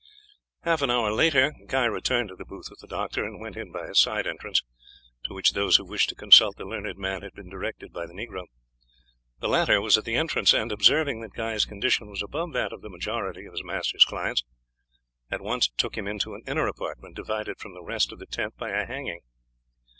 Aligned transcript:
Half 0.63 0.81
an 0.81 0.89
hour 0.89 1.13
later 1.13 1.53
Guy 1.67 1.85
returned 1.85 2.29
to 2.29 2.35
the 2.35 2.43
booth 2.43 2.71
of 2.71 2.79
the 2.79 2.87
doctor, 2.87 3.23
and 3.23 3.39
went 3.39 3.55
in 3.55 3.71
by 3.71 3.85
a 3.85 3.93
side 3.93 4.25
entrance, 4.25 4.63
to 5.25 5.33
which 5.35 5.51
those 5.51 5.75
who 5.75 5.85
wished 5.85 6.09
to 6.09 6.15
consult 6.15 6.57
the 6.57 6.65
learned 6.65 6.97
man 6.97 7.21
had 7.21 7.33
been 7.33 7.51
directed 7.51 7.93
by 7.93 8.07
the 8.07 8.13
negro. 8.13 8.47
The 9.41 9.47
latter 9.47 9.79
was 9.79 9.99
at 9.99 10.05
the 10.05 10.15
entrance, 10.15 10.55
and, 10.55 10.71
observing 10.71 11.21
that 11.21 11.33
Guy's 11.35 11.65
condition 11.65 12.09
was 12.09 12.23
above 12.23 12.51
that 12.53 12.73
of 12.73 12.81
the 12.81 12.89
majority 12.89 13.45
of 13.45 13.53
his 13.53 13.63
master's 13.63 14.03
clients, 14.03 14.43
at 15.29 15.39
once 15.39 15.67
took 15.77 15.95
him 15.95 16.07
into 16.07 16.33
an 16.33 16.41
inner 16.47 16.65
apartment 16.65 17.15
divided 17.15 17.59
from 17.59 17.75
the 17.75 17.83
rest 17.83 18.11
of 18.11 18.17
the 18.17 18.25
tent 18.25 18.57
by 18.57 18.71
a 18.71 18.87
hanging. 18.87 19.21